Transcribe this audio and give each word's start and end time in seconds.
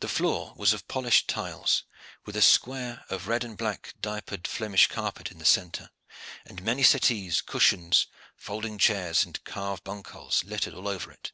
The 0.00 0.08
floor 0.08 0.54
was 0.56 0.72
of 0.72 0.88
polished 0.88 1.28
tiles, 1.28 1.84
with 2.24 2.36
a 2.36 2.40
square 2.40 3.04
of 3.10 3.28
red 3.28 3.44
and 3.44 3.54
black 3.54 3.92
diapered 4.00 4.48
Flemish 4.48 4.86
carpet 4.86 5.30
in 5.30 5.40
the 5.40 5.44
centre; 5.44 5.90
and 6.46 6.62
many 6.62 6.82
settees, 6.82 7.42
cushions, 7.42 8.06
folding 8.34 8.78
chairs, 8.78 9.26
and 9.26 9.44
carved 9.44 9.84
bancals 9.84 10.42
littered 10.42 10.72
all 10.72 10.88
over 10.88 11.12
it. 11.12 11.32